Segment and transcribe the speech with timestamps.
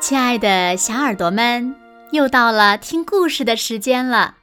[0.00, 1.76] 亲爱的小耳朵们，
[2.10, 4.36] 又到了听故事的时间了。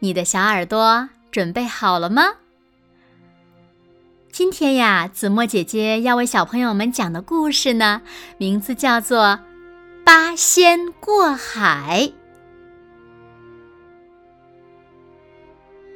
[0.00, 2.34] 你的小耳朵准备好了吗？
[4.32, 8.02] 今天呀，子墨姐姐要为小朋友们讲的故事呢，
[8.36, 9.18] 名字叫做
[10.04, 12.10] 《八仙过海》。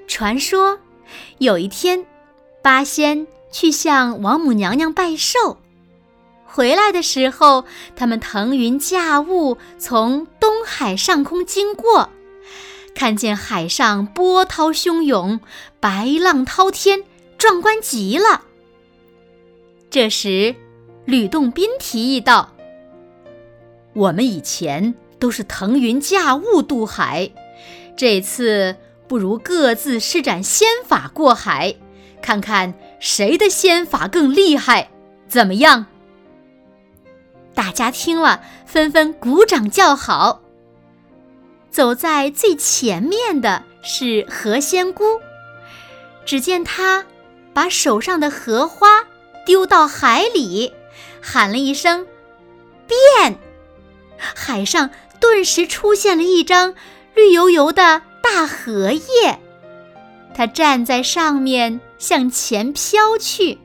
[0.06, 0.78] 传说
[1.38, 2.06] 有一天，
[2.62, 5.58] 八仙去向王母娘娘拜寿。
[6.52, 7.64] 回来的时候，
[7.94, 12.10] 他们腾云驾雾从东海上空经过，
[12.92, 15.38] 看见海上波涛汹涌，
[15.78, 17.04] 白浪滔天，
[17.38, 18.42] 壮观极了。
[19.90, 20.56] 这时，
[21.04, 22.52] 吕洞宾提议道
[23.94, 27.30] ：“我们以前都是腾云驾雾渡海，
[27.96, 28.74] 这次
[29.06, 31.76] 不如各自施展仙法过海，
[32.20, 34.90] 看看谁的仙法更厉害，
[35.28, 35.86] 怎么样？”
[37.54, 40.40] 大家听了，纷纷鼓掌叫好。
[41.70, 45.04] 走在最前面的是何仙姑，
[46.24, 47.04] 只见她
[47.52, 49.04] 把手上的荷花
[49.46, 50.72] 丢到海里，
[51.20, 52.06] 喊了一声
[52.88, 53.38] “变”，
[54.18, 56.74] 海上顿时出现了一张
[57.14, 59.38] 绿油油的大荷叶。
[60.34, 63.58] 她站在上面向前飘去。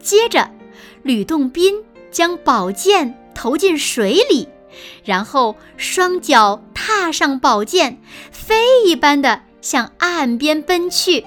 [0.00, 0.50] 接着，
[1.02, 1.84] 吕洞宾。
[2.10, 4.48] 将宝剑投进水里，
[5.04, 11.26] 然后双脚踏上宝剑，飞一般的向岸边奔去。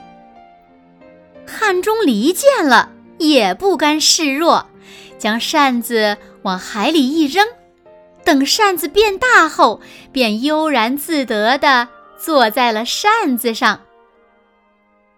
[1.45, 4.67] 汉钟离见了，也不甘示弱，
[5.17, 7.45] 将扇子往海里一扔，
[8.23, 13.81] 等扇子变大后，便悠然自得地坐在了扇子上。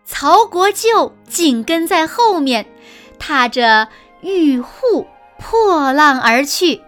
[0.04, 2.66] 曹国舅紧跟在后面，
[3.18, 3.88] 踏着
[4.22, 5.08] 玉户。
[5.40, 6.82] 破浪而去，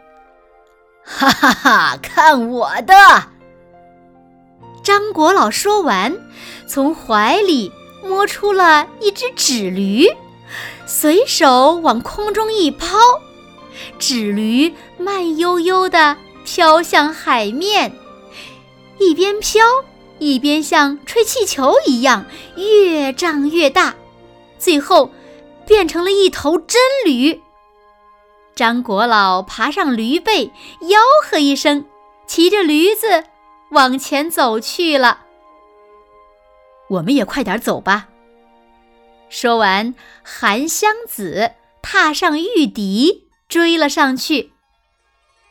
[1.04, 1.98] 哈哈哈！
[2.02, 2.94] 看我的！
[4.84, 6.18] 张国老说完，
[6.68, 7.72] 从怀里
[8.04, 10.08] 摸出了一只纸驴，
[10.86, 12.98] 随手往空中一抛，
[14.00, 17.94] 纸驴慢悠悠地飘向海面，
[18.98, 19.64] 一边飘
[20.20, 22.26] 一边像吹气球一样
[22.56, 23.96] 越胀越大，
[24.58, 25.12] 最后
[25.66, 27.42] 变成了一头真驴。
[28.58, 30.52] 张国老爬上驴背，
[30.82, 31.86] 吆喝一声，
[32.26, 33.26] 骑着驴子
[33.70, 35.20] 往前走去了。
[36.90, 38.08] 我们也快点走吧。
[39.30, 41.52] 说完，韩湘子
[41.84, 44.52] 踏上玉笛，追了上去。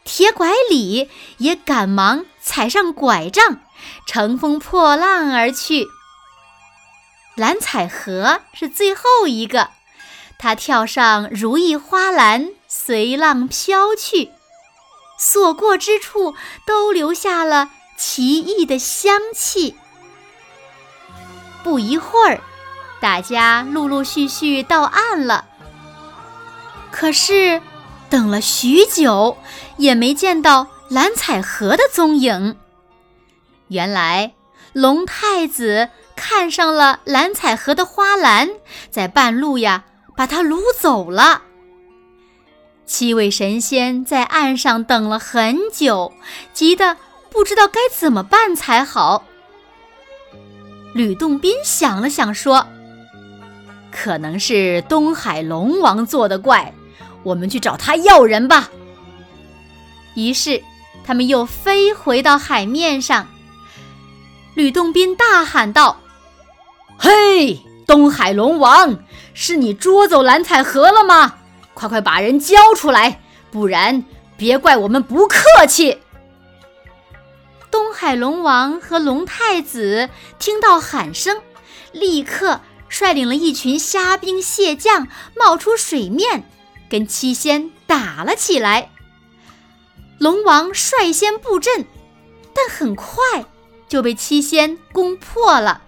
[0.03, 3.61] 铁拐李也赶忙踩上拐杖，
[4.09, 5.87] 乘风破浪而去。
[7.37, 9.71] 蓝采和是最后一个，
[10.41, 12.51] 他跳上如意花篮。
[12.87, 14.31] 随浪飘去，
[15.19, 19.75] 所过之处都留下了奇异的香气。
[21.65, 22.41] 不一会儿，
[23.01, 25.47] 大家陆陆续续到岸了。
[26.93, 27.61] 可是，
[28.09, 29.37] 等了许久，
[29.79, 32.57] 也没见到蓝采和的踪影。
[33.67, 34.33] 原来，
[34.73, 38.49] 龙太子看上了蓝采和的花篮，
[38.93, 39.83] 在半路呀，
[40.17, 41.43] 把它掳走了。
[42.87, 46.13] 七位神仙在岸上等了很久，
[46.55, 46.97] 急得
[47.29, 49.25] 不知道该怎么办才好。
[50.95, 52.67] 吕洞宾想了想，说
[53.91, 56.73] ：“可能是东海龙王做的怪，
[57.25, 58.71] 我们去找他要人吧。”
[60.15, 60.63] 于是，
[61.05, 63.27] 他们又飞回到海面上。
[64.55, 66.01] 吕洞宾大喊道
[66.97, 69.01] ：“嘿，东海龙王，
[69.35, 71.35] 是你捉走蓝采和了吗？”
[71.77, 73.21] 快快把人交出来，
[73.51, 74.03] 不然
[74.39, 75.99] 别怪我们不客气。
[77.71, 81.43] 东海龙王和龙太子听到喊声，
[81.93, 86.49] 立刻率领了一群虾兵蟹将冒出水面，
[86.89, 88.91] 跟七仙打了起来。
[90.19, 91.85] 龙王率先布阵，
[92.55, 93.45] 但很快
[93.87, 95.83] 就被七仙攻破了。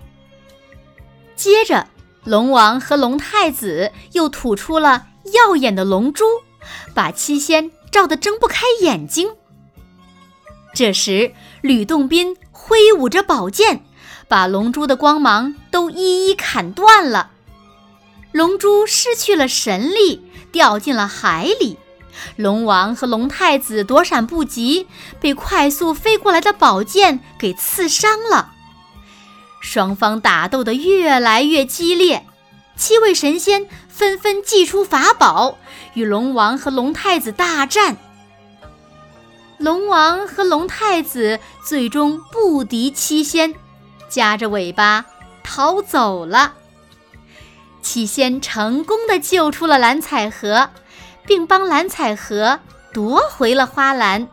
[1.35, 1.87] 接着，
[2.25, 5.07] 龙王和龙太子又吐出了。
[5.33, 6.25] 耀眼的龙珠
[6.95, 9.31] 把七仙照得睁不开眼睛。
[10.75, 11.33] 这时，
[11.63, 13.85] 吕洞宾挥舞着宝剑，
[14.29, 17.31] 把龙珠的光芒都一一砍断了。
[18.33, 20.23] 龙珠失去了神力，
[20.53, 21.79] 掉进了海里。
[22.37, 24.87] 龙王和龙太子躲闪不及，
[25.21, 28.53] 被快速飞过来的宝剑给刺伤了。
[29.61, 32.27] 双方打斗得越来越激烈。
[32.79, 35.59] 七位神仙纷纷祭出法宝，
[35.95, 37.97] 与龙王和龙太子大战。
[39.59, 43.53] 龙王和龙太子最终不敌七仙，
[44.09, 45.05] 夹着尾巴
[45.43, 46.55] 逃走了。
[47.83, 50.71] 七仙成功的救出了蓝采和，
[51.27, 52.61] 并帮蓝采和
[52.95, 54.29] 夺回了花篮。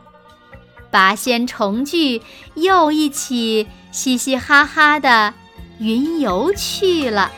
[0.92, 2.22] 八仙重聚，
[2.54, 5.34] 又一起嘻嘻哈哈的
[5.78, 7.32] 云游去了。